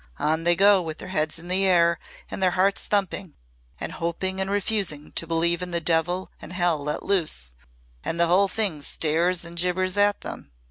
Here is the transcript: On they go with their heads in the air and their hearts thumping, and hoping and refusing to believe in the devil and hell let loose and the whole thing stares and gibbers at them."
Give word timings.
On 0.17 0.45
they 0.45 0.55
go 0.55 0.81
with 0.81 0.97
their 0.97 1.09
heads 1.09 1.37
in 1.37 1.47
the 1.47 1.63
air 1.63 1.99
and 2.31 2.41
their 2.41 2.49
hearts 2.57 2.85
thumping, 2.87 3.35
and 3.79 3.91
hoping 3.91 4.41
and 4.41 4.49
refusing 4.49 5.11
to 5.11 5.27
believe 5.27 5.61
in 5.61 5.69
the 5.69 5.79
devil 5.79 6.31
and 6.41 6.53
hell 6.53 6.83
let 6.83 7.03
loose 7.03 7.53
and 8.03 8.19
the 8.19 8.25
whole 8.25 8.47
thing 8.47 8.81
stares 8.81 9.45
and 9.45 9.59
gibbers 9.59 9.95
at 9.97 10.21
them." 10.21 10.49